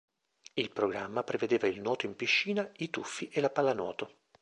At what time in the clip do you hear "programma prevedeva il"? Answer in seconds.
0.71-1.79